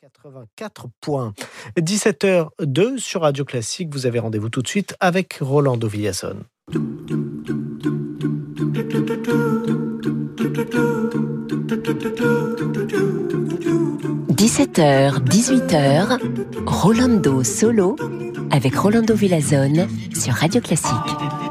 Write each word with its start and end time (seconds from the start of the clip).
84 0.00 0.86
points. 1.00 1.34
17h02 1.76 2.98
sur 2.98 3.22
Radio 3.22 3.44
Classique. 3.44 3.88
Vous 3.92 4.06
avez 4.06 4.20
rendez-vous 4.20 4.48
tout 4.48 4.62
de 4.62 4.68
suite 4.68 4.94
avec 5.00 5.38
Rolando 5.40 5.88
Villasson. 5.88 6.44
17h, 14.36 15.18
18h, 15.24 16.64
Rolando 16.64 17.42
Solo 17.42 17.96
avec 18.52 18.76
Rolando 18.76 19.16
Villazone 19.16 19.88
sur 20.14 20.32
Radio 20.34 20.60
Classique. 20.60 21.47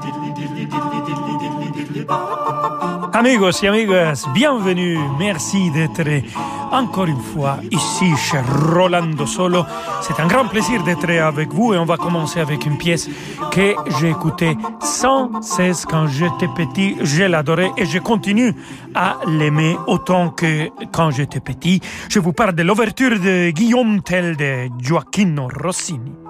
Amigos 3.18 3.63
et 3.63 3.68
amigas, 3.68 4.27
bienvenue. 4.31 4.99
Merci 5.17 5.71
d'être 5.71 6.07
encore 6.71 7.07
une 7.07 7.20
fois 7.20 7.57
ici 7.71 8.16
chez 8.16 8.38
Rolando 8.71 9.25
Solo. 9.25 9.66
C'est 10.02 10.20
un 10.20 10.27
grand 10.27 10.48
plaisir 10.48 10.84
d'être 10.84 11.09
avec 11.09 11.52
vous 11.52 11.73
et 11.73 11.80
on 11.80 11.85
va 11.85 11.98
commencer 11.98 12.39
avec 12.39 12.67
une 12.67 12.77
pièce 12.77 13.09
que 13.52 13.73
j'ai 13.99 14.11
écoutée 14.11 14.55
sans 14.81 15.41
cesse 15.41 15.84
quand 15.88 16.05
j'étais 16.05 16.48
petit. 16.55 16.95
Je 17.02 17.23
l'adorais 17.23 17.72
et 17.75 17.88
je 17.88 17.98
continue 17.98 18.53
à 18.94 19.17
l'aimer 19.25 19.75
autant 19.88 20.30
que 20.30 20.70
quand 20.91 21.09
j'étais 21.09 21.39
petit. 21.39 21.81
Je 22.09 22.20
vous 22.20 22.34
parle 22.34 22.53
de 22.53 22.61
l'ouverture 22.61 23.20
de 23.20 23.49
Guillaume 23.49 24.03
Tell 24.03 24.38
de 24.38 24.70
Gioacchino 24.80 25.47
Rossini. 25.63 26.27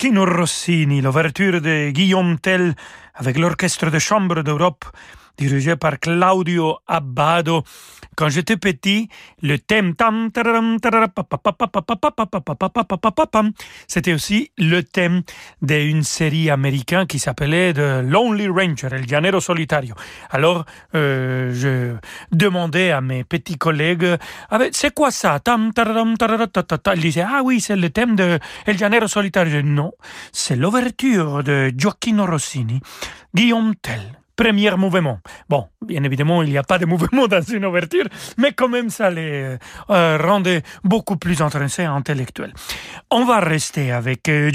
Gioacchino 0.00 0.24
Rossini, 0.26 1.00
l'ouverture 1.00 1.60
de 1.60 1.90
Guillaume 1.90 2.38
Tell 2.38 2.76
avec 3.14 3.36
l'Orchestre 3.36 3.90
de 3.90 3.98
Chambre 3.98 4.42
d'Europe 4.42 4.84
dirigé 5.38 5.76
par 5.76 5.98
Claudio 5.98 6.78
Abbado. 6.86 7.62
Quand 8.16 8.28
j'étais 8.28 8.56
petit, 8.56 9.08
le 9.42 9.58
thème 9.58 9.94
c'était 13.86 14.12
aussi 14.12 14.50
le 14.58 14.82
thème 14.82 15.22
d'une 15.62 16.02
série 16.02 16.50
américaine 16.50 17.06
qui 17.06 17.20
s'appelait 17.20 17.72
The 17.72 18.02
Lonely 18.02 18.48
Ranger, 18.48 18.88
El 18.90 19.06
Llanero 19.06 19.40
Solitario. 19.40 19.94
Alors, 20.30 20.64
euh, 20.96 21.52
je 21.54 21.94
demandais 22.36 22.90
à 22.90 23.00
mes 23.00 23.22
petits 23.22 23.56
collègues, 23.56 24.16
c'est 24.72 24.92
quoi 24.92 25.12
ça 25.12 25.38
Ils 25.46 27.00
disaient, 27.00 27.24
ah 27.26 27.42
oui, 27.44 27.60
c'est 27.60 27.76
le 27.76 27.90
thème 27.90 28.16
de 28.16 28.40
Solitario. 29.06 29.62
non, 29.62 29.92
c'est 30.32 30.56
l'ouverture 30.56 31.44
de 31.44 31.72
Gioacchino 31.76 32.26
Rossini, 32.26 32.80
Guillaume 33.32 33.76
Tell 33.76 34.17
premier 34.38 34.70
mouvement. 34.76 35.18
Bon, 35.48 35.66
bien 35.84 36.02
évidemment, 36.04 36.42
il 36.44 36.50
n'y 36.50 36.58
a 36.58 36.62
pas 36.62 36.78
de 36.78 36.86
mouvement 36.86 37.26
dans 37.34 37.42
une 37.42 37.66
ouverture, 37.66 38.06
mais 38.38 38.52
quand 38.52 38.68
même, 38.68 38.88
ça 38.88 39.10
les 39.10 39.58
euh, 39.90 40.18
rendait 40.18 40.62
beaucoup 40.84 41.16
plus 41.16 41.42
intéressants 41.42 41.82
et 41.82 41.86
intellectuels. 41.86 42.54
On 43.10 43.24
va 43.24 43.40
rester 43.40 43.90
avec 43.90 44.28
euh, 44.28 44.50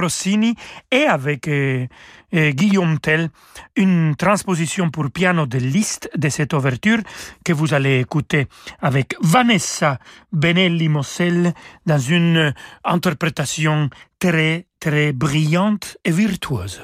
Rossini 0.00 0.54
et 0.90 1.04
avec 1.04 1.48
euh, 1.48 1.86
Guillaume 2.32 2.98
Tell, 3.00 3.28
une 3.76 4.14
transposition 4.16 4.90
pour 4.90 5.10
piano 5.10 5.46
de 5.46 5.58
Liszt 5.58 6.08
de 6.16 6.28
cette 6.28 6.52
ouverture 6.52 6.98
que 7.44 7.52
vous 7.52 7.74
allez 7.74 8.00
écouter 8.00 8.46
avec 8.80 9.16
Vanessa 9.20 9.98
Benelli-Mossel 10.32 11.52
dans 11.86 11.98
une 11.98 12.54
interprétation 12.84 13.90
très, 14.18 14.66
très 14.78 15.12
brillante 15.12 15.96
et 16.04 16.12
virtuose. 16.12 16.82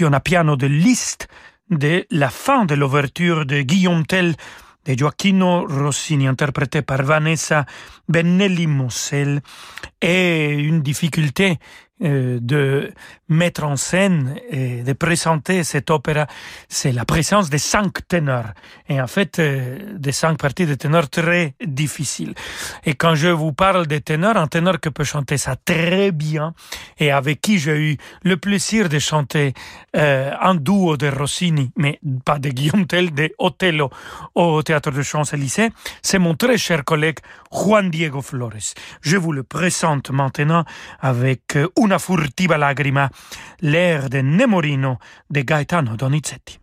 À 0.00 0.20
piano 0.20 0.56
de 0.56 0.66
Liszt 0.66 1.28
de 1.68 2.06
la 2.10 2.30
fin 2.30 2.64
de 2.64 2.74
l'ouverture 2.74 3.44
de 3.44 3.60
Guillaume 3.60 4.06
Tell 4.06 4.34
de 4.86 4.94
Gioacchino 4.94 5.66
Rossini, 5.68 6.26
interprété 6.26 6.80
par 6.82 7.02
Vanessa 7.02 7.66
Benelli 8.08 8.66
Mossel, 8.66 9.42
et 10.00 10.54
une 10.54 10.80
difficulté 10.80 11.58
de 12.02 12.92
mettre 13.28 13.64
en 13.64 13.76
scène 13.76 14.36
et 14.50 14.82
de 14.82 14.92
présenter 14.92 15.64
cette 15.64 15.90
opéra, 15.90 16.26
c'est 16.68 16.92
la 16.92 17.04
présence 17.04 17.50
des 17.50 17.58
cinq 17.58 18.06
ténors. 18.06 18.52
Et 18.88 19.00
en 19.00 19.06
fait, 19.06 19.38
euh, 19.38 19.78
des 19.96 20.12
cinq 20.12 20.38
parties 20.38 20.66
de 20.66 20.74
ténors 20.74 21.08
très 21.08 21.54
difficiles. 21.64 22.34
Et 22.84 22.94
quand 22.94 23.14
je 23.14 23.28
vous 23.28 23.52
parle 23.52 23.86
des 23.86 24.00
ténors, 24.00 24.36
un 24.36 24.46
ténor 24.46 24.80
qui 24.80 24.90
peut 24.90 25.04
chanter 25.04 25.38
ça 25.38 25.56
très 25.56 26.12
bien 26.12 26.54
et 26.98 27.10
avec 27.10 27.40
qui 27.40 27.58
j'ai 27.58 27.92
eu 27.92 27.96
le 28.22 28.36
plaisir 28.36 28.88
de 28.88 28.98
chanter 28.98 29.54
euh, 29.96 30.32
un 30.40 30.54
duo 30.54 30.96
de 30.96 31.08
Rossini, 31.08 31.70
mais 31.76 31.98
pas 32.24 32.38
de 32.38 32.50
Guillaume 32.50 32.86
Tell, 32.86 33.12
de 33.12 33.32
Otello 33.38 33.90
au 34.34 34.62
Théâtre 34.62 34.90
de 34.90 35.02
Champs-Élysées, 35.02 35.70
c'est 36.02 36.18
mon 36.18 36.34
très 36.34 36.58
cher 36.58 36.84
collègue 36.84 37.18
Juan 37.50 37.90
Diego 37.90 38.22
Flores. 38.22 38.74
Je 39.00 39.16
vous 39.16 39.32
le 39.32 39.42
présente 39.42 40.10
maintenant 40.10 40.64
avec 41.00 41.58
Una 41.92 41.98
furtiva 41.98 42.56
lagrima, 42.56 43.10
l'air 43.58 44.08
de 44.08 44.22
Nemorino 44.22 44.98
de 45.28 45.44
Gaetano 45.44 45.94
Donizetti. 45.94 46.61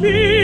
me. 0.00 0.39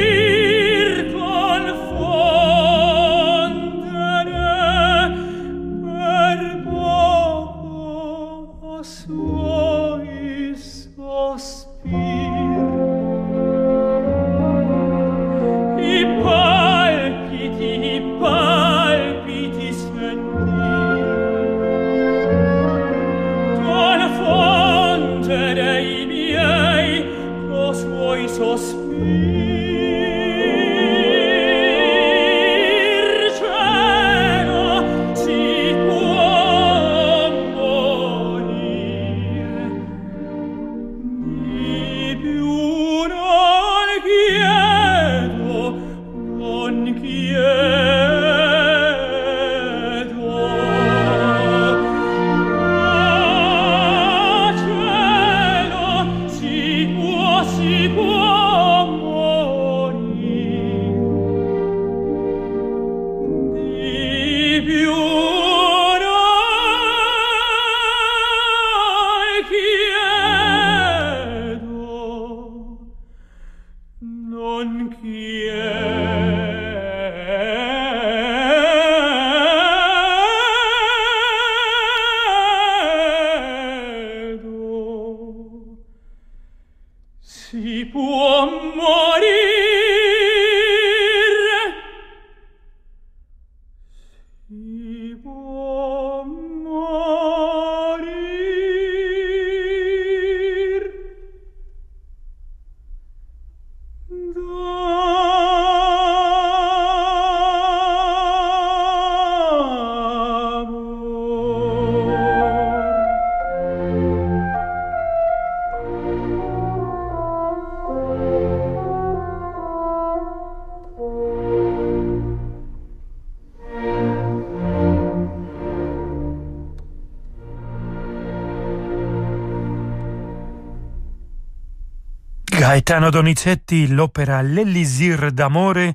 Gaetano 132.66 133.10
Donizetti, 133.10 133.86
l'opera 133.86 134.42
L'Elisir 134.42 135.30
d'amore. 135.30 135.94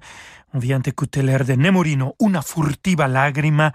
On 0.54 0.58
vient 0.58 0.80
d'écouter 0.80 1.22
l'air 1.22 1.44
de 1.44 1.56
Nemorino, 1.56 2.16
Una 2.22 2.42
furtiva 2.42 3.08
lagrima, 3.08 3.74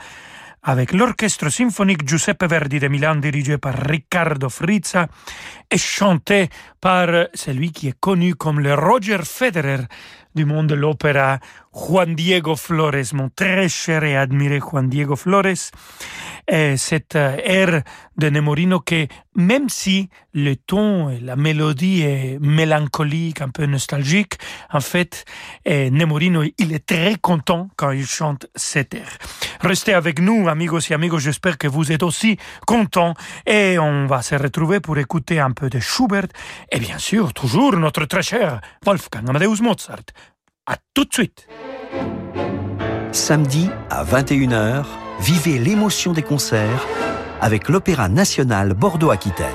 avec 0.63 0.93
l'orchestre 0.95 1.51
symphonique 1.51 2.09
Giuseppe 2.09 2.47
Verdi 2.47 2.79
de 2.79 2.89
Milan 2.89 3.17
dirigé 3.17 3.59
par 3.59 3.75
Riccardo 3.75 4.49
Frizza 4.49 5.09
et 5.71 5.77
chanté 5.77 6.49
par 6.81 7.29
celui 7.35 7.71
qui 7.71 7.89
est 7.89 8.01
connu 8.01 8.35
comme 8.35 8.61
le 8.61 8.73
Roger 8.73 9.19
Federer 9.25 9.85
du 10.35 10.47
monde 10.47 10.69
de 10.69 10.75
l'opéra, 10.75 11.39
Juan 11.75 12.15
Diego 12.15 12.57
Flores, 12.57 13.13
mon 13.13 13.29
très 13.29 13.69
cher 13.69 14.05
et 14.05 14.17
admiré 14.17 14.59
Juan 14.59 14.89
Diego 14.89 15.17
Flores. 15.17 15.71
Et 16.49 16.77
cette 16.77 17.17
euh, 17.17 17.37
air 17.43 17.83
de 18.17 18.31
Nemorino 18.31 18.81
que, 18.81 19.07
même 19.35 19.69
si 19.69 20.09
le 20.33 20.55
ton 20.57 21.11
et 21.11 21.21
la 21.21 21.37
mélodie 21.37 22.03
est 22.03 22.39
mélancolique, 22.41 23.41
un 23.41 23.49
peu 23.49 23.67
nostalgique, 23.67 24.35
en 24.73 24.81
fait, 24.81 25.25
Nemorino, 25.67 26.43
il 26.59 26.73
est 26.73 26.87
très 26.87 27.17
content 27.17 27.69
quand 27.77 27.91
il 27.91 28.07
chante 28.07 28.47
cette 28.55 28.95
air. 28.95 29.09
Restez 29.61 29.95
avec 29.95 30.21
nous, 30.21 30.49
amigos 30.49 30.81
et 30.91 30.95
amigos, 30.95 31.19
j'espère 31.19 31.59
que 31.59 31.69
vous 31.69 31.93
êtes 31.93 32.03
aussi 32.03 32.37
contents 32.67 33.15
et 33.47 33.79
on 33.79 34.07
va 34.07 34.23
se 34.23 34.35
retrouver 34.35 34.81
pour 34.81 34.99
écouter 34.99 35.41
un 35.41 35.51
peu 35.51 35.69
de 35.69 35.81
Schubert 35.81 36.29
et 36.71 36.79
bien 36.79 36.99
sûr, 36.99 37.33
toujours 37.33 37.77
notre 37.77 38.05
très 38.05 38.23
cher 38.23 38.61
Wolfgang 38.85 39.29
Amadeus 39.29 39.63
Mozart. 39.63 40.07
À 40.67 40.77
tout 40.95 41.05
de 41.05 41.13
suite. 41.13 41.47
Samedi 43.13 43.71
à 43.89 44.05
21h, 44.05 44.85
vivez 45.21 45.59
l'émotion 45.59 46.13
des 46.13 46.23
concerts 46.23 46.87
avec 47.41 47.69
l'Opéra 47.69 48.09
national 48.09 48.75
Bordeaux-Aquitaine. 48.75 49.47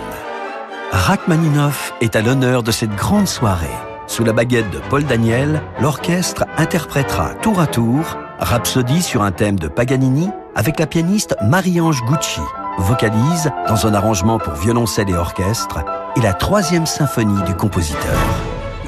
Rachmaninoff 0.91 1.93
est 2.01 2.15
à 2.15 2.21
l'honneur 2.21 2.63
de 2.63 2.71
cette 2.71 2.95
grande 2.95 3.27
soirée. 3.27 3.67
Sous 4.07 4.23
la 4.23 4.33
baguette 4.33 4.69
de 4.71 4.79
Paul 4.89 5.05
Daniel, 5.05 5.61
l'orchestre 5.79 6.45
interprétera 6.57 7.33
tour 7.35 7.59
à 7.59 7.67
tour 7.67 8.17
Rhapsodie 8.39 9.01
sur 9.01 9.21
un 9.21 9.31
thème 9.31 9.57
de 9.57 9.67
Paganini 9.67 10.29
avec 10.55 10.79
la 10.79 10.87
pianiste 10.87 11.35
Marie-Ange 11.43 12.03
Gucci, 12.05 12.41
vocalise 12.77 13.51
dans 13.67 13.87
un 13.87 13.93
arrangement 13.93 14.39
pour 14.39 14.53
violoncelle 14.53 15.09
et 15.09 15.15
orchestre, 15.15 15.79
et 16.17 16.21
la 16.21 16.33
troisième 16.33 16.85
symphonie 16.85 17.41
du 17.43 17.53
compositeur. 17.53 18.19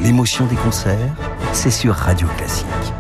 L'émotion 0.01 0.45
des 0.47 0.55
concerts, 0.55 0.97
c'est 1.53 1.71
sur 1.71 1.93
Radio 1.93 2.27
Classique. 2.37 2.93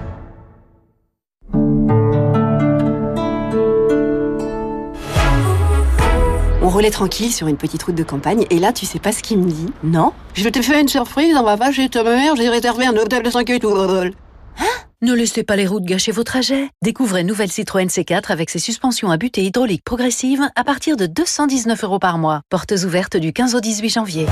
Roulait 6.73 6.89
tranquille 6.89 7.31
sur 7.31 7.47
une 7.47 7.55
petite 7.55 7.83
route 7.83 7.93
de 7.93 8.03
campagne 8.03 8.45
et 8.49 8.57
là, 8.57 8.73
tu 8.73 8.87
sais 8.87 8.97
pas 8.97 9.11
ce 9.11 9.21
qu'il 9.21 9.37
me 9.37 9.49
dit 9.49 9.67
Non 9.83 10.11
Je 10.33 10.49
t'ai 10.49 10.63
fait 10.63 10.81
une 10.81 10.87
surprise, 10.87 11.35
on 11.37 11.43
va 11.43 11.55
pas 11.55 11.71
chez 11.71 11.87
ta 11.87 12.03
mère, 12.03 12.35
j'ai 12.35 12.49
réservé 12.49 12.87
un 12.87 12.97
hôtel 12.97 13.21
de 13.21 13.29
5 13.29 13.47
étoiles. 13.51 14.11
Hein? 14.59 14.65
Ne 15.03 15.13
laissez 15.13 15.43
pas 15.43 15.55
les 15.55 15.67
routes 15.67 15.83
gâcher 15.83 16.11
vos 16.11 16.23
trajets. 16.23 16.69
Découvrez 16.81 17.23
nouvelle 17.23 17.51
Citroën 17.51 17.85
C4 17.85 18.31
avec 18.31 18.49
ses 18.49 18.57
suspensions 18.57 19.11
à 19.11 19.17
butée 19.17 19.43
hydraulique 19.43 19.83
progressive 19.83 20.41
à 20.55 20.63
partir 20.63 20.97
de 20.97 21.05
219 21.05 21.83
euros 21.83 21.99
par 21.99 22.17
mois. 22.17 22.41
Portes 22.49 22.73
ouvertes 22.83 23.17
du 23.17 23.33
15 23.33 23.53
au 23.53 23.59
18 23.59 23.89
janvier. 23.89 24.25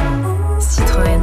Citroën. 0.60 1.22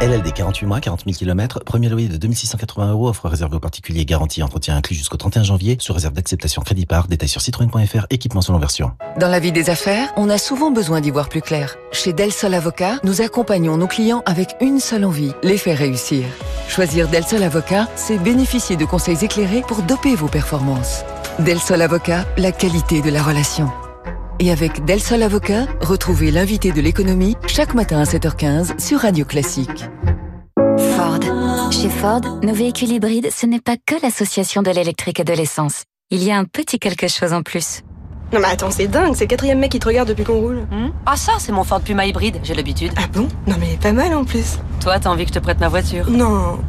LLD 0.00 0.32
48 0.32 0.66
mois, 0.66 0.80
40 0.80 1.02
000 1.04 1.14
km, 1.14 1.62
premier 1.62 1.90
loyer 1.90 2.08
de 2.08 2.16
2680 2.16 2.90
euros, 2.90 3.10
offre 3.10 3.28
réservée 3.28 3.56
aux 3.56 3.60
particuliers, 3.60 4.06
garantie 4.06 4.42
entretien 4.42 4.74
inclus 4.74 4.96
jusqu'au 4.96 5.18
31 5.18 5.42
janvier, 5.42 5.76
sous 5.78 5.92
réserve 5.92 6.14
d'acceptation 6.14 6.62
crédit 6.62 6.86
par, 6.86 7.06
détail 7.06 7.28
sur 7.28 7.42
citroën.fr, 7.42 8.06
équipement 8.08 8.40
selon 8.40 8.58
version. 8.58 8.92
Dans 9.18 9.28
la 9.28 9.40
vie 9.40 9.52
des 9.52 9.68
affaires, 9.68 10.10
on 10.16 10.30
a 10.30 10.38
souvent 10.38 10.70
besoin 10.70 11.02
d'y 11.02 11.10
voir 11.10 11.28
plus 11.28 11.42
clair. 11.42 11.76
Chez 11.92 12.14
Del 12.14 12.32
Sol 12.32 12.54
Avocat, 12.54 12.98
nous 13.04 13.20
accompagnons 13.20 13.76
nos 13.76 13.88
clients 13.88 14.22
avec 14.24 14.56
une 14.62 14.80
seule 14.80 15.04
envie, 15.04 15.32
les 15.42 15.58
faire 15.58 15.76
réussir. 15.76 16.24
Choisir 16.66 17.06
Del 17.08 17.24
Sol 17.24 17.42
Avocat, 17.42 17.86
c'est 17.94 18.18
bénéficier 18.18 18.76
de 18.76 18.86
conseils 18.86 19.22
éclairés 19.22 19.60
pour 19.68 19.82
doper 19.82 20.14
vos 20.14 20.28
performances. 20.28 21.04
Del 21.40 21.58
Sol 21.58 21.82
Avocat, 21.82 22.24
la 22.38 22.52
qualité 22.52 23.02
de 23.02 23.10
la 23.10 23.22
relation. 23.22 23.70
Et 24.42 24.50
avec 24.50 24.86
Del 24.86 25.00
Sol 25.00 25.22
Avocat, 25.22 25.66
retrouvez 25.82 26.30
l'invité 26.30 26.72
de 26.72 26.80
l'économie 26.80 27.36
chaque 27.46 27.74
matin 27.74 27.98
à 27.98 28.04
7h15 28.04 28.80
sur 28.80 29.00
Radio 29.00 29.26
Classique. 29.26 29.84
Ford. 30.96 31.20
Chez 31.70 31.90
Ford, 31.90 32.22
nos 32.42 32.54
véhicules 32.54 32.90
hybrides, 32.90 33.28
ce 33.30 33.44
n'est 33.44 33.60
pas 33.60 33.76
que 33.76 33.96
l'association 34.02 34.62
de 34.62 34.70
l'électrique 34.70 35.20
et 35.20 35.24
de 35.24 35.34
l'essence. 35.34 35.84
Il 36.08 36.24
y 36.24 36.30
a 36.30 36.38
un 36.38 36.44
petit 36.46 36.78
quelque 36.78 37.06
chose 37.06 37.34
en 37.34 37.42
plus. 37.42 37.82
Non 38.32 38.40
mais 38.40 38.48
attends, 38.48 38.70
c'est 38.70 38.86
dingue, 38.86 39.14
c'est 39.14 39.24
le 39.24 39.28
quatrième 39.28 39.58
mec 39.58 39.72
qui 39.72 39.78
te 39.78 39.86
regarde 39.86 40.08
depuis 40.08 40.24
qu'on 40.24 40.40
roule. 40.40 40.66
Hmm 40.70 40.88
ah 41.04 41.16
ça, 41.16 41.32
c'est 41.38 41.52
mon 41.52 41.62
Ford 41.62 41.82
Puma 41.82 42.06
hybride, 42.06 42.38
j'ai 42.42 42.54
l'habitude. 42.54 42.92
Ah 42.96 43.08
bon? 43.12 43.28
Non 43.46 43.56
mais 43.60 43.76
pas 43.76 43.92
mal 43.92 44.14
en 44.14 44.24
plus. 44.24 44.58
Toi, 44.80 44.98
t'as 44.98 45.10
envie 45.10 45.24
que 45.24 45.34
je 45.34 45.38
te 45.38 45.44
prête 45.44 45.60
ma 45.60 45.68
voiture? 45.68 46.08
Non. 46.08 46.60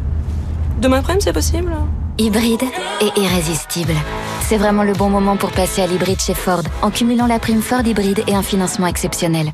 Demain 0.81 0.97
après-midi, 0.97 1.23
c'est 1.23 1.31
possible 1.31 1.73
Hybride 2.17 2.63
et 3.01 3.19
irrésistible. 3.19 3.93
C'est 4.41 4.57
vraiment 4.57 4.83
le 4.83 4.93
bon 4.93 5.09
moment 5.09 5.37
pour 5.37 5.51
passer 5.51 5.81
à 5.81 5.87
l'hybride 5.87 6.19
chez 6.19 6.33
Ford 6.33 6.63
en 6.81 6.91
cumulant 6.91 7.27
la 7.27 7.39
prime 7.39 7.61
Ford 7.61 7.85
hybride 7.85 8.23
et 8.27 8.35
un 8.35 8.43
financement 8.43 8.87
exceptionnel. 8.87 9.51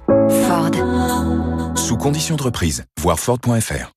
Ford. 0.48 0.72
Sous 1.76 1.98
conditions 1.98 2.36
de 2.36 2.44
reprise, 2.44 2.86
voir 3.02 3.20
Ford.fr. 3.20 3.97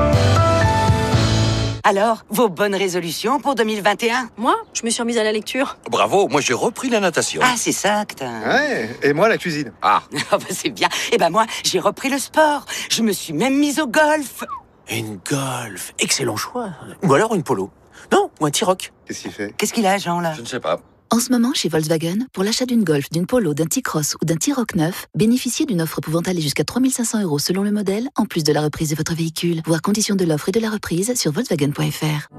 Alors, 1.83 2.25
vos 2.29 2.47
bonnes 2.47 2.75
résolutions 2.75 3.39
pour 3.39 3.55
2021 3.55 4.29
Moi, 4.37 4.55
je 4.73 4.83
me 4.85 4.91
suis 4.91 5.01
remise 5.01 5.17
à 5.17 5.23
la 5.23 5.31
lecture. 5.31 5.77
Bravo, 5.89 6.27
moi 6.27 6.39
j'ai 6.39 6.53
repris 6.53 6.89
la 6.89 6.99
natation. 6.99 7.41
Ah, 7.43 7.55
c'est 7.57 7.71
ça 7.71 8.05
que 8.05 8.23
Ouais, 8.23 8.89
et 9.01 9.13
moi 9.13 9.27
la 9.27 9.37
cuisine. 9.37 9.73
Ah. 9.81 10.03
bah, 10.31 10.37
c'est 10.51 10.69
bien. 10.69 10.89
Et 11.11 11.17
ben 11.17 11.31
moi, 11.31 11.45
j'ai 11.63 11.79
repris 11.79 12.09
le 12.09 12.19
sport. 12.19 12.65
Je 12.89 13.01
me 13.01 13.11
suis 13.11 13.33
même 13.33 13.57
mise 13.57 13.79
au 13.79 13.87
golf. 13.87 14.43
Une 14.91 15.19
golf, 15.27 15.93
excellent 15.97 16.35
choix. 16.35 16.69
Ou 17.03 17.13
alors 17.13 17.33
une 17.33 17.43
polo. 17.43 17.71
Non, 18.11 18.29
ou 18.39 18.45
un 18.45 18.51
T-Rock. 18.51 18.91
Qu'est-ce 19.05 19.21
qu'il 19.23 19.31
fait? 19.31 19.53
Qu'est-ce 19.57 19.73
qu'il 19.73 19.85
a, 19.87 19.97
Jean, 19.97 20.19
là? 20.19 20.33
Je 20.35 20.41
ne 20.41 20.45
sais 20.45 20.59
pas. 20.59 20.79
En 21.13 21.19
ce 21.19 21.29
moment, 21.29 21.51
chez 21.53 21.67
Volkswagen, 21.67 22.19
pour 22.31 22.45
l'achat 22.45 22.65
d'une 22.65 22.85
Golf, 22.85 23.09
d'une 23.09 23.25
Polo, 23.25 23.53
d'un 23.53 23.65
T-Cross 23.65 24.15
ou 24.21 24.25
d'un 24.25 24.37
T-Rock 24.37 24.75
neuf, 24.75 25.07
bénéficiez 25.13 25.65
d'une 25.65 25.81
offre 25.81 25.99
pouvant 25.99 26.21
aller 26.21 26.39
jusqu'à 26.39 26.63
3500 26.63 27.23
euros 27.23 27.37
selon 27.37 27.63
le 27.63 27.71
modèle, 27.71 28.07
en 28.15 28.23
plus 28.23 28.45
de 28.45 28.53
la 28.53 28.61
reprise 28.61 28.91
de 28.91 28.95
votre 28.95 29.13
véhicule. 29.13 29.61
Voir 29.65 29.81
conditions 29.81 30.15
de 30.15 30.23
l'offre 30.23 30.47
et 30.47 30.53
de 30.53 30.61
la 30.61 30.69
reprise 30.69 31.13
sur 31.15 31.33
Volkswagen.fr. 31.33 32.29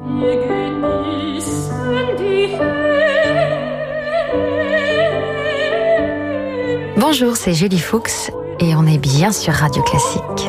Bonjour, 6.97 7.37
c'est 7.37 7.53
Julie 7.53 7.79
Fuchs 7.79 8.31
et 8.59 8.75
on 8.75 8.87
est 8.87 8.97
bien 8.97 9.33
sur 9.33 9.53
Radio 9.53 9.83
Classique. 9.83 10.49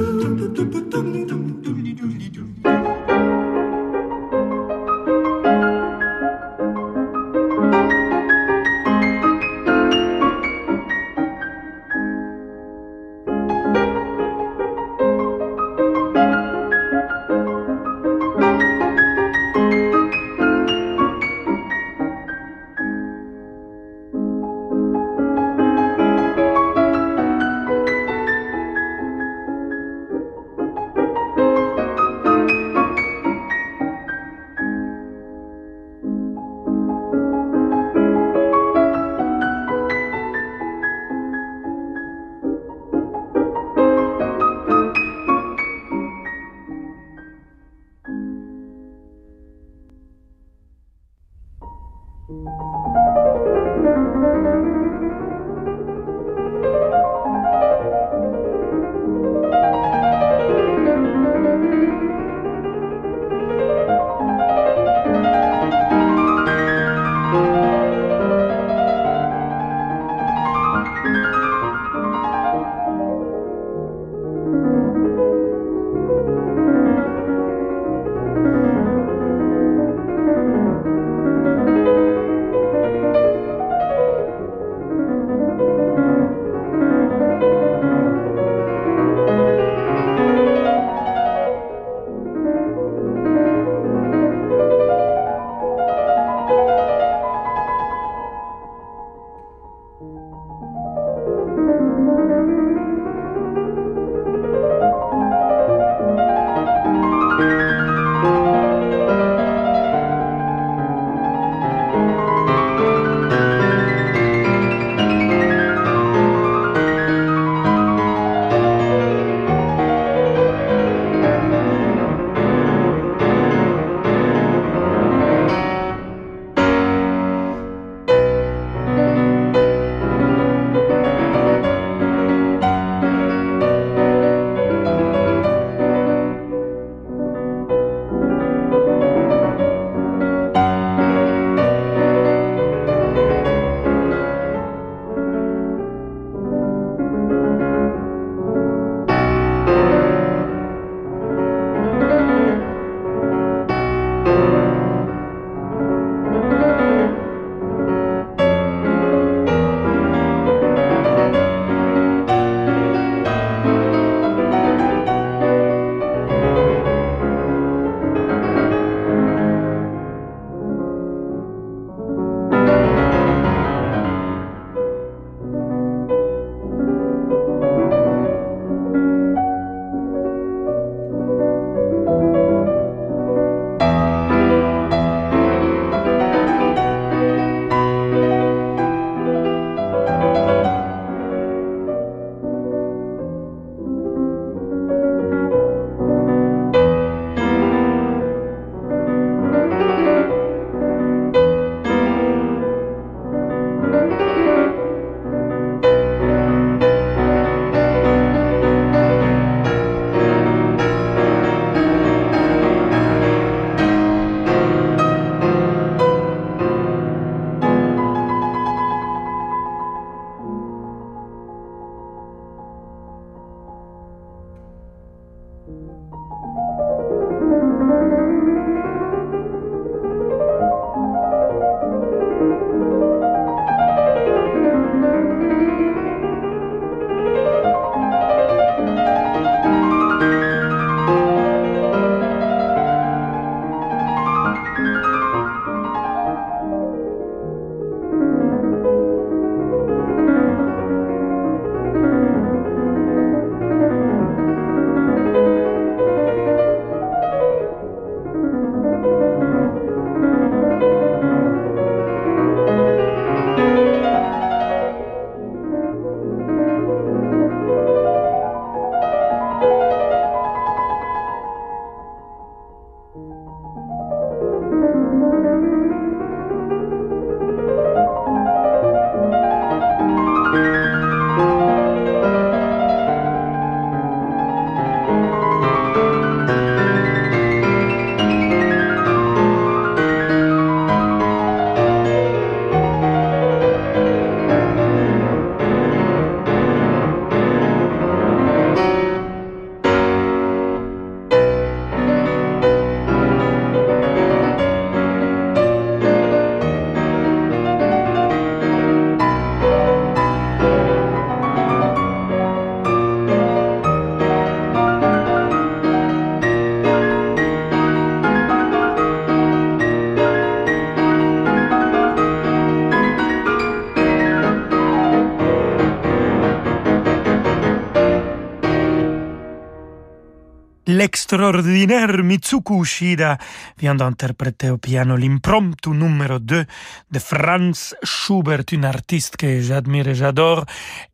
L'extraordinaire 331.31 332.23
Mitsuko 332.23 332.81
Ushida 332.81 333.37
vient 333.77 333.95
d'interpréter 333.95 334.69
au 334.69 334.77
piano 334.77 335.15
l'impromptu 335.15 335.91
numéro 335.91 336.39
2 336.39 336.65
de 337.11 337.19
Franz 337.19 337.95
Schubert, 338.03 338.63
une 338.71 338.83
artiste 338.83 339.37
que 339.37 339.61
j'admire 339.61 340.09
et 340.09 340.15
j'adore. 340.15 340.65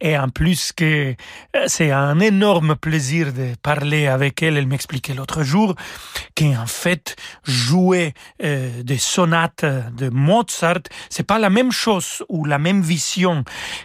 Et 0.02 0.18
en 0.18 0.30
plus 0.30 0.72
que 0.72 1.14
euh, 1.56 1.64
c'est 1.68 1.92
un 1.92 2.20
énorme 2.20 2.76
plaisir 2.76 3.32
de 3.32 3.54
parler 3.62 4.08
avec 4.08 4.42
elle. 4.42 4.58
Elle 4.58 4.68
m'expliquait 4.68 5.14
l'autre 5.14 5.44
jour 5.44 5.76
qu'en 6.36 6.66
fait, 6.66 7.16
jouer 7.44 8.14
euh, 8.44 8.82
des 8.84 8.98
sonates 8.98 9.66
de 9.66 10.10
Mozart, 10.10 10.82
c'est 11.10 11.28
pas 11.28 11.38
la 11.38 11.50
même 11.50 11.72
chose 11.72 12.24
ou 12.30 12.46
la 12.46 12.58
même 12.58 12.82
vision 12.82 13.44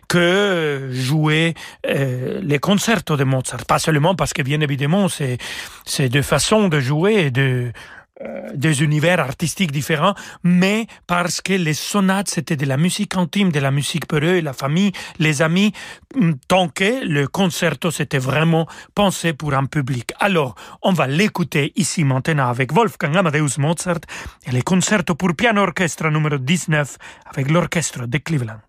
que 0.08 0.88
jouer 0.92 1.54
euh, 1.86 2.40
les 2.42 2.58
concertos 2.58 3.16
de 3.16 3.24
Mozart. 3.24 3.66
Pas 3.66 3.78
seulement 3.78 4.14
parce 4.14 4.32
que 4.32 4.42
bien 4.42 4.60
évidemment 4.60 5.08
c'est 5.08 5.36
c'est 5.84 6.08
deux 6.22 6.28
façons 6.28 6.68
de 6.68 6.78
jouer 6.78 7.14
et 7.26 7.30
de 7.32 7.72
euh, 8.20 8.50
des 8.54 8.84
univers 8.84 9.18
artistiques 9.18 9.72
différents, 9.72 10.14
mais 10.44 10.86
parce 11.08 11.40
que 11.40 11.54
les 11.54 11.74
sonates, 11.74 12.28
c'était 12.28 12.56
de 12.56 12.66
la 12.66 12.76
musique 12.76 13.16
intime, 13.16 13.50
de 13.50 13.58
la 13.58 13.72
musique 13.72 14.06
pour 14.06 14.20
eux, 14.22 14.40
la 14.40 14.52
famille, 14.52 14.92
les 15.18 15.42
amis, 15.42 15.72
mm, 16.14 16.32
tant 16.46 16.68
que 16.68 17.04
le 17.04 17.26
concerto, 17.26 17.90
c'était 17.90 18.22
vraiment 18.30 18.68
pensé 18.94 19.32
pour 19.32 19.52
un 19.54 19.66
public. 19.66 20.12
Alors, 20.20 20.54
on 20.82 20.92
va 20.92 21.08
l'écouter 21.08 21.72
ici 21.74 22.04
maintenant 22.04 22.48
avec 22.48 22.72
Wolfgang 22.72 23.16
Amadeus 23.16 23.58
Mozart 23.58 24.04
et 24.46 24.52
le 24.52 24.62
concerto 24.62 25.16
pour 25.16 25.34
piano 25.34 25.60
orchestre 25.62 26.08
numéro 26.08 26.38
19 26.38 26.98
avec 27.30 27.50
l'orchestre 27.50 28.06
de 28.06 28.18
Cleveland. 28.18 28.62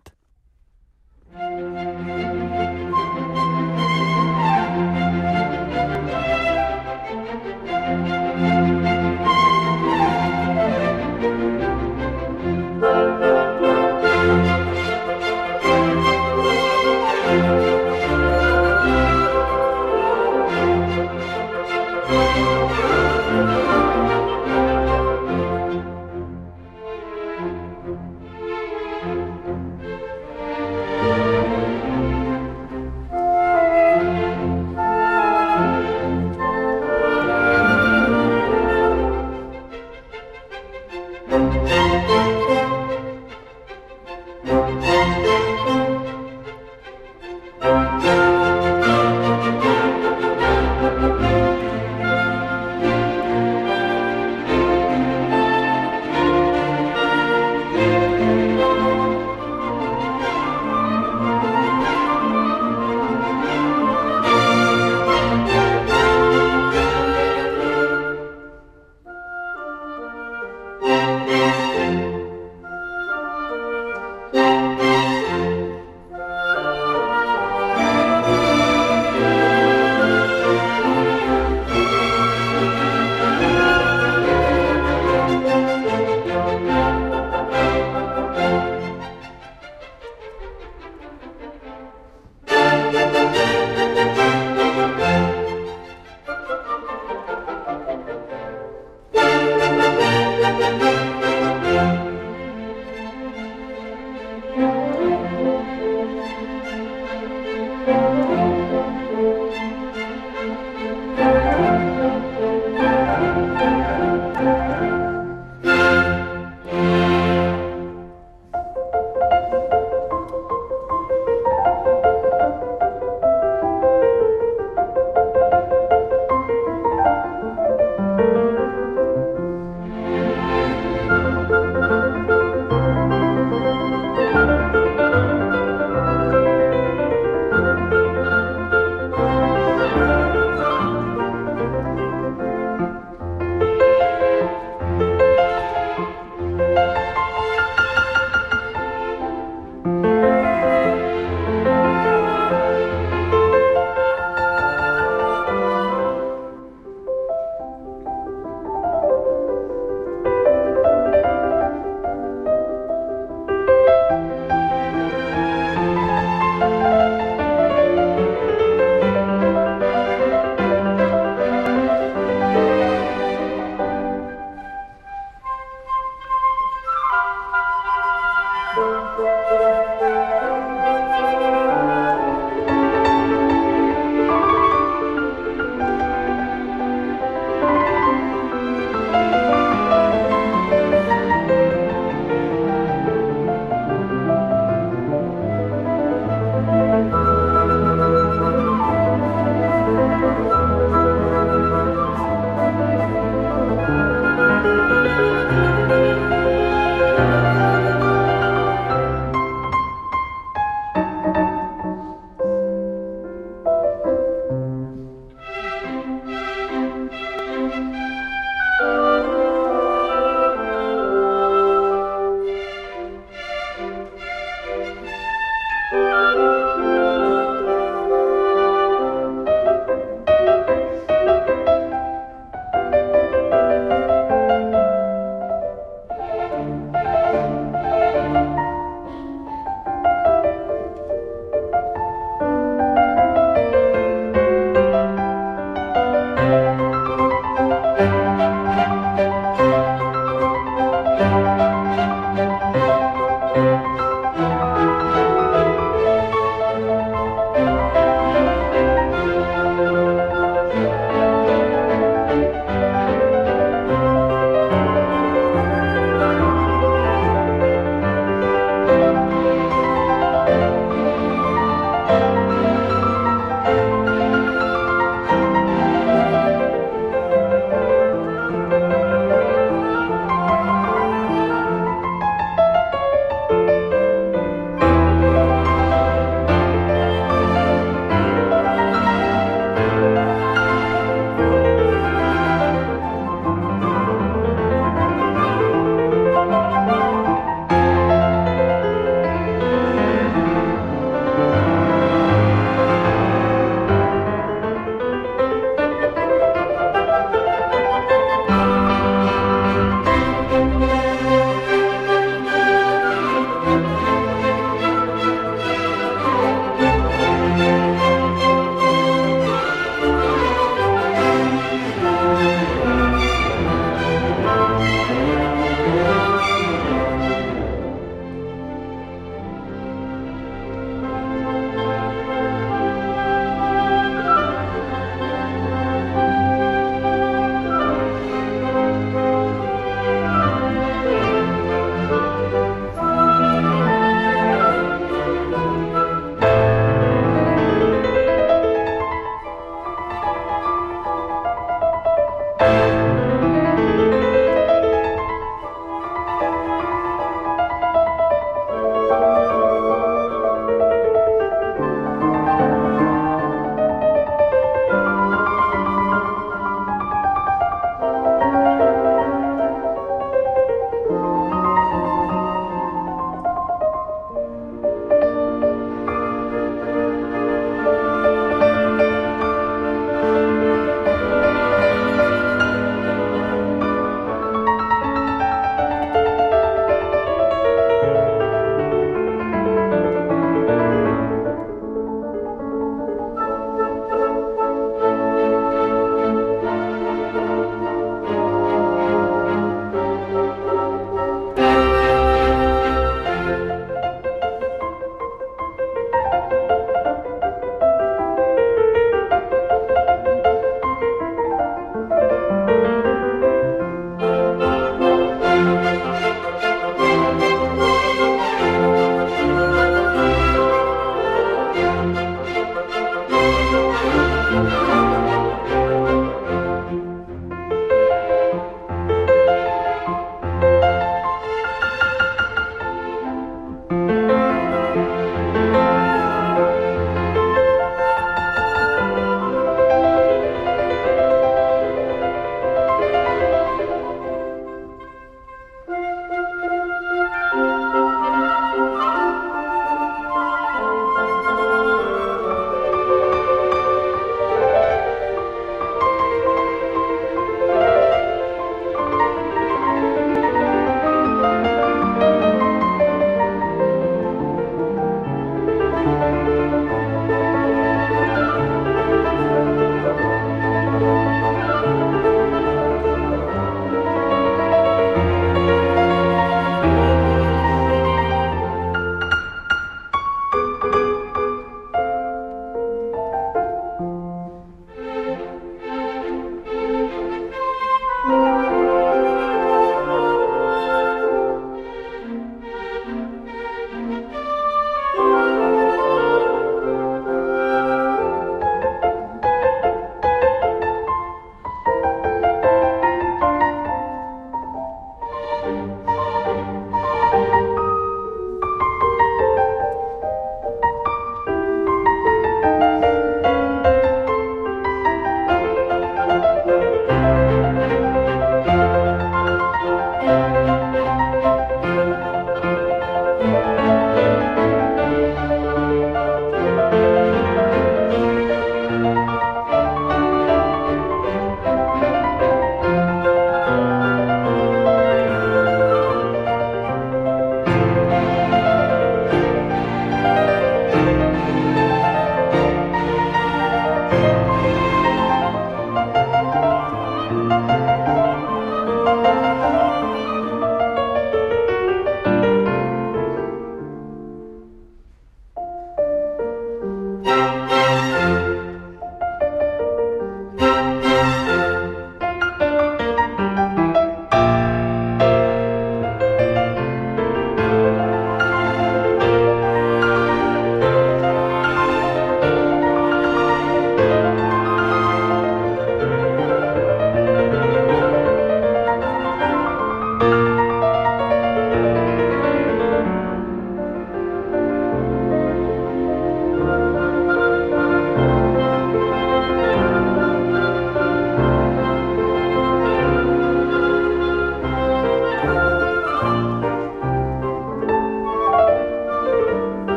Música 178.76 180.13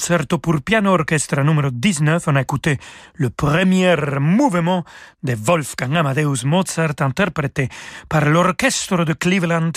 concerto 0.00 0.38
pour 0.38 0.62
piano 0.62 0.92
orchestre 0.92 1.42
numéro 1.42 1.70
19, 1.70 2.26
on 2.28 2.36
a 2.36 2.40
écouté 2.40 2.78
le 3.16 3.28
premier 3.28 3.94
mouvement 4.18 4.82
de 5.22 5.34
Wolfgang 5.34 5.94
Amadeus 5.94 6.46
Mozart 6.46 6.94
interprété 7.00 7.68
par 8.08 8.24
l'orchestre 8.24 9.04
de 9.04 9.12
Cleveland 9.12 9.72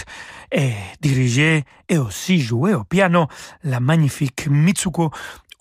et 0.50 0.72
dirigé 1.02 1.66
et 1.90 1.98
aussi 1.98 2.40
joué 2.40 2.74
au 2.74 2.86
piano 2.86 3.28
la 3.66 3.82
magnifique 3.82 4.48
Mitsuko 4.48 5.12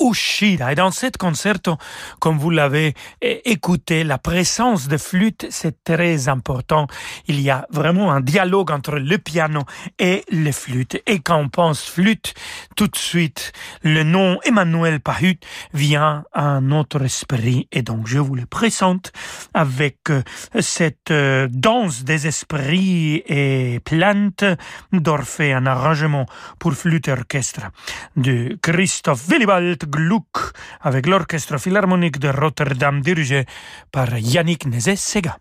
Et 0.01 0.75
dans 0.75 0.91
cet 0.91 1.17
concerto, 1.17 1.77
comme 2.19 2.37
vous 2.37 2.51
l'avez 2.51 2.95
écouté, 3.21 4.03
la 4.03 4.19
présence 4.19 4.89
de 4.89 4.97
flûte, 4.97 5.47
c'est 5.51 5.85
très 5.85 6.29
important. 6.29 6.89
Il 7.29 7.41
y 7.41 7.51
a 7.51 7.67
vraiment 7.71 8.13
un 8.13 8.21
dialogue 8.21 8.73
entre 8.73 8.97
le 8.97 9.19
piano 9.19 9.63
et 9.99 10.25
les 10.31 10.53
flûtes. 10.53 11.01
Et 11.07 11.21
quand 11.21 11.39
on 11.39 11.49
pense 11.49 11.85
flûte, 11.85 12.35
tout 12.75 12.89
de 12.89 12.97
suite, 12.97 13.53
le 13.83 14.03
nom 14.03 14.39
Emmanuel 14.45 15.01
Pahut 15.01 15.39
vient 15.73 16.25
à 16.33 16.61
notre 16.61 17.03
esprit. 17.03 17.69
Et 17.71 17.83
donc, 17.83 18.09
je 18.09 18.19
vous 18.19 18.35
le 18.35 18.47
présente 18.47 19.13
avec 19.55 20.11
euh, 20.11 20.23
cette 20.61 21.11
euh, 21.11 21.49
danse 21.51 22.03
des 22.03 22.27
esprits 22.27 23.23
et 23.27 23.81
plantes 23.85 24.45
d'Orphée, 24.93 25.53
un 25.53 25.67
arrangement 25.67 26.27
pour 26.59 26.75
flûte 26.75 27.09
orchestre 27.09 27.71
de 28.17 28.59
Christophe 28.63 29.29
Willibald 29.29 29.82
Gluck 29.87 30.53
avec 30.81 31.07
l'Orchestre 31.07 31.59
Philharmonique 31.59 32.19
de 32.19 32.29
Rotterdam 32.29 33.01
dirigé 33.01 33.47
par 33.91 34.19
Yannick 34.19 34.67
Nézet-Sega. 34.67 35.39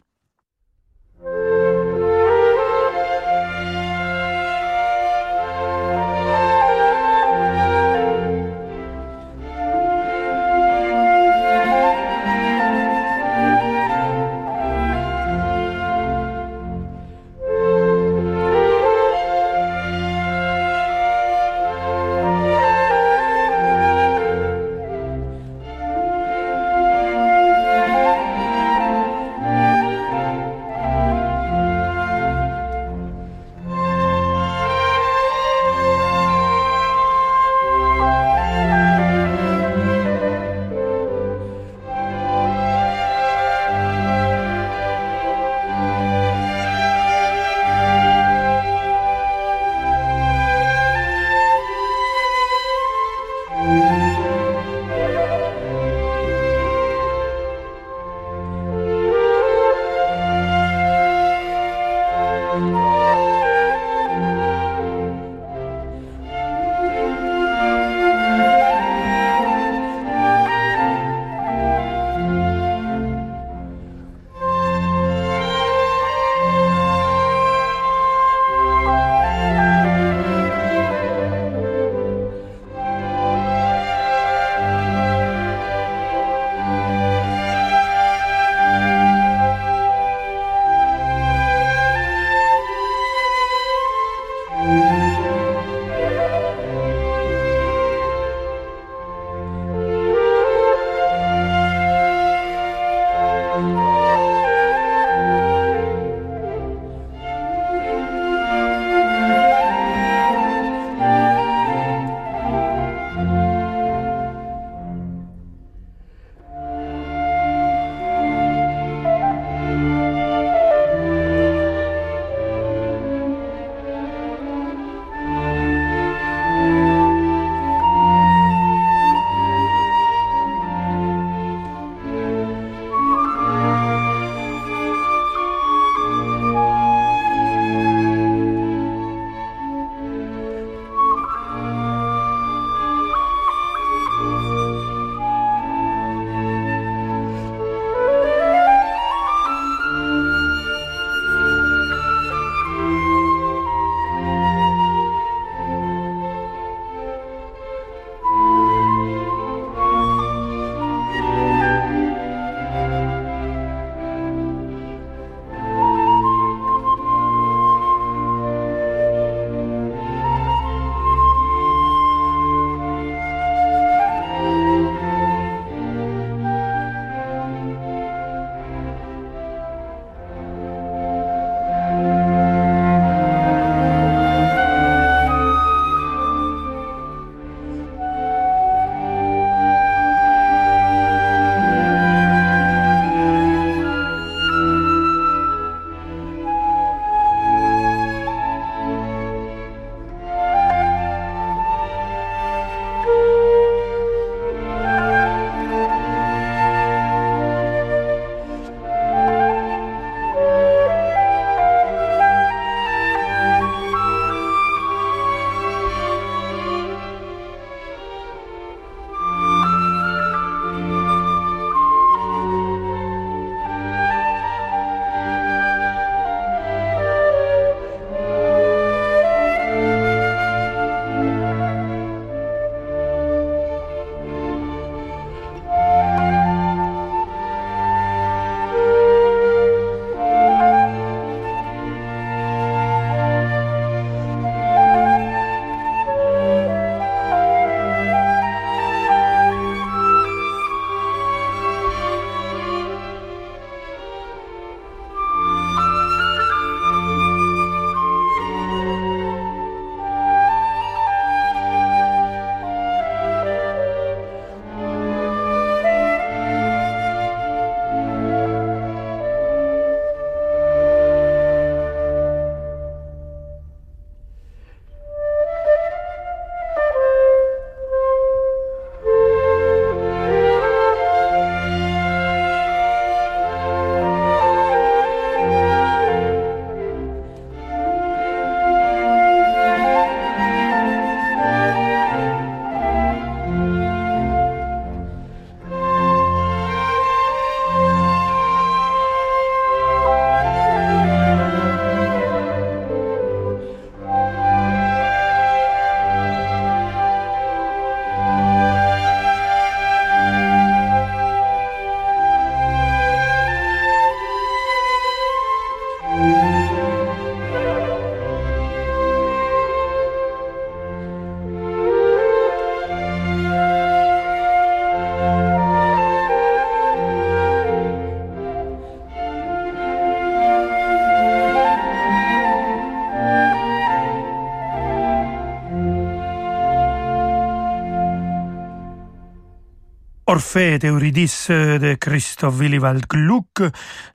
Orphée 340.32 340.80
d'Eurydice 340.80 341.52
de 341.52 341.96
Christophe 341.96 342.58
Willibald 342.58 343.06
Gluck, 343.06 343.64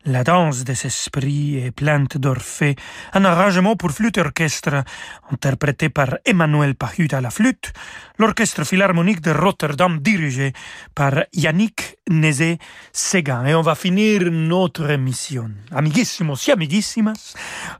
la 0.06 0.24
danse 0.24 0.64
des 0.64 0.86
esprits 0.86 1.58
et 1.58 1.72
plainte 1.72 2.16
d'Orphée, 2.16 2.74
un 3.12 3.26
arrangement 3.26 3.76
pour 3.76 3.90
flûte 3.90 4.16
orchestre 4.16 4.82
interprété 5.30 5.90
par 5.90 6.16
Emmanuel 6.24 6.74
Pahut 6.74 7.12
à 7.12 7.20
la 7.20 7.28
flûte, 7.28 7.74
l'orchestre 8.18 8.64
philharmonique 8.64 9.20
de 9.20 9.30
Rotterdam 9.30 9.98
dirigé 9.98 10.52
par 10.94 11.24
Yannick 11.32 11.96
Nézé-Séguin. 12.08 13.46
Et 13.46 13.54
on 13.54 13.62
va 13.62 13.74
finir 13.74 14.30
notre 14.30 14.90
émission. 14.90 15.50
Amiguissimos 15.70 16.46
y 16.46 16.52
amiguissimas, 16.52 17.34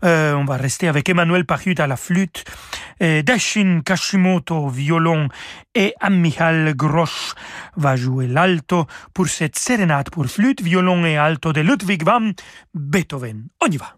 euh, 0.05 0.35
on 0.35 0.45
va 0.45 0.57
rester 0.57 0.89
avec 0.89 1.09
Emmanuel 1.09 1.45
Pahut 1.45 1.77
à 1.79 1.87
la 1.87 1.97
flûte, 1.97 2.45
et 3.01 3.23
Dashin 3.23 3.83
Kashimoto 3.85 4.69
violon 4.69 5.29
et 5.75 5.95
Amichal 6.01 6.75
Grosch 6.75 7.35
va 7.77 7.97
jouer 7.97 8.27
l'alto 8.27 8.87
pour 9.13 9.29
cette 9.29 9.59
sérénade 9.59 10.11
pour 10.11 10.27
flûte, 10.27 10.63
violon 10.63 11.05
et 11.05 11.17
alto 11.17 11.53
de 11.53 11.61
Ludwig 11.61 12.05
van 12.05 12.33
Beethoven. 12.75 13.49
On 13.61 13.67
y 13.67 13.77
va. 13.77 13.97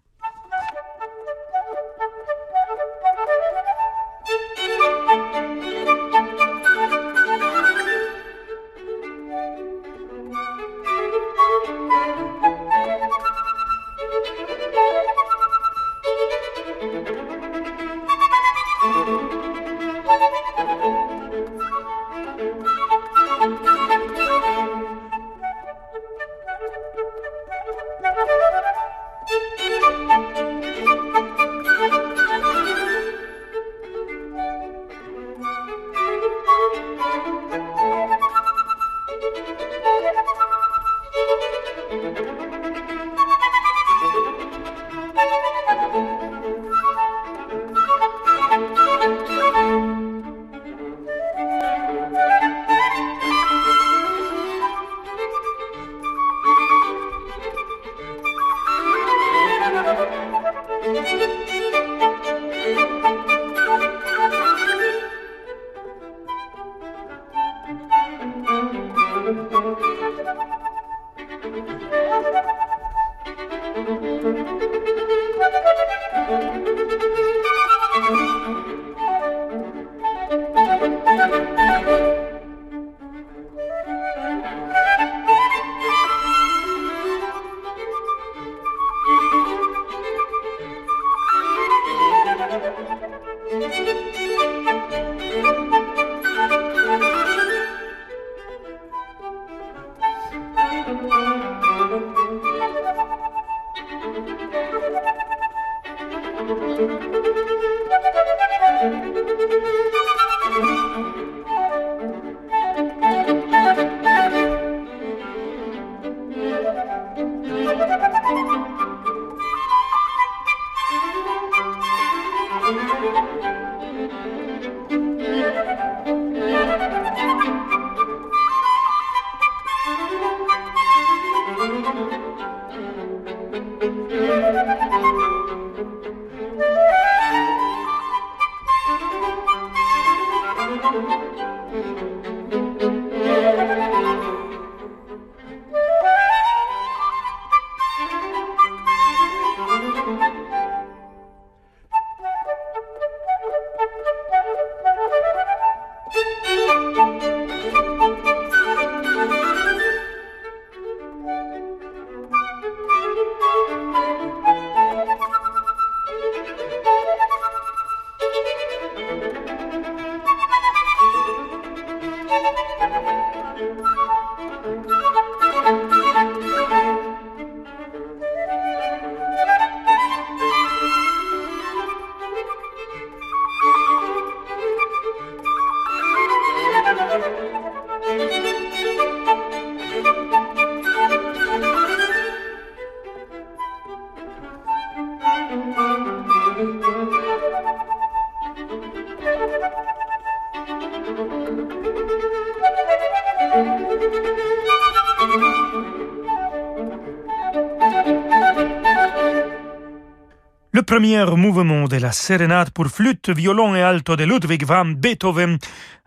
Premier 210.99 211.23
mouvement 211.37 211.87
de 211.87 211.95
la 211.95 212.11
sérénade 212.11 212.71
pour 212.71 212.87
flûte, 212.87 213.29
violon 213.29 213.73
et 213.73 213.81
alto 213.81 214.17
de 214.17 214.25
Ludwig 214.25 214.65
van 214.65 214.83
Beethoven, 214.83 215.57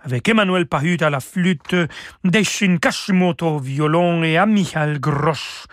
avec 0.04 0.28
Emmanuel 0.28 0.66
Pahut 0.66 0.98
à 1.00 1.08
la 1.08 1.20
flûte, 1.20 1.74
Deshin 2.24 2.76
Kashimoto 2.76 3.58
violon 3.58 4.22
et 4.22 4.36
Amichal 4.36 5.00
Grosch 5.00 5.64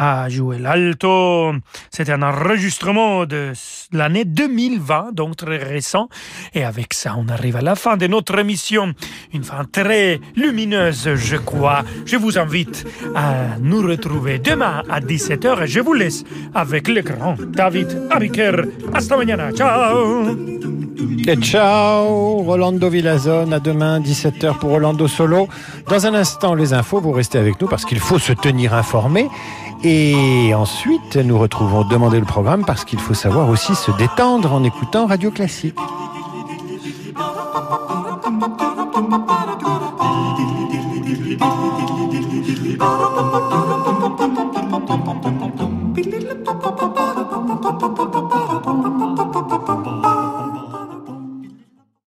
à 0.00 0.30
jouer 0.30 0.58
l'alto. 0.58 1.52
C'était 1.90 2.12
un 2.12 2.22
enregistrement 2.22 3.26
de 3.26 3.52
l'année 3.92 4.24
2020, 4.24 5.12
donc 5.12 5.36
très 5.36 5.58
récent. 5.58 6.08
Et 6.54 6.64
avec 6.64 6.94
ça, 6.94 7.14
on 7.18 7.28
arrive 7.28 7.56
à 7.56 7.60
la 7.60 7.74
fin 7.74 7.98
de 7.98 8.06
notre 8.06 8.38
émission. 8.38 8.94
Une 9.34 9.44
fin 9.44 9.66
très 9.70 10.18
lumineuse, 10.36 11.10
je 11.16 11.36
crois. 11.36 11.82
Je 12.06 12.16
vous 12.16 12.38
invite 12.38 12.86
à 13.14 13.58
nous 13.60 13.82
retrouver 13.82 14.38
demain 14.38 14.82
à 14.88 15.00
17h 15.00 15.64
et 15.64 15.66
je 15.66 15.80
vous 15.80 15.92
laisse 15.92 16.24
avec 16.54 16.88
le 16.88 17.02
grand 17.02 17.36
David 17.38 18.08
Abiker. 18.10 18.62
Hasta 18.94 19.18
mañana. 19.18 19.52
Ciao! 19.52 20.34
Et 21.26 21.36
ciao, 21.36 22.42
Rolando 22.42 22.88
Villazone. 22.88 23.52
À 23.52 23.60
demain, 23.60 24.00
17h 24.00 24.58
pour 24.58 24.70
Rolando 24.70 25.06
Solo. 25.08 25.48
Dans 25.88 26.06
un 26.06 26.14
instant, 26.14 26.54
les 26.54 26.72
infos. 26.72 27.00
Vous 27.00 27.12
restez 27.12 27.38
avec 27.38 27.60
nous 27.60 27.68
parce 27.68 27.84
qu'il 27.84 28.00
faut 28.00 28.18
se 28.18 28.32
tenir 28.32 28.74
informé. 28.74 29.28
Et 29.82 30.52
ensuite, 30.54 31.16
nous 31.16 31.38
retrouvons 31.38 31.84
Demander 31.84 32.20
le 32.20 32.26
programme 32.26 32.64
parce 32.66 32.84
qu'il 32.84 32.98
faut 32.98 33.14
savoir 33.14 33.48
aussi 33.48 33.74
se 33.74 33.90
détendre 33.92 34.52
en 34.52 34.62
écoutant 34.62 35.06
Radio 35.06 35.30
Classique. 35.30 35.76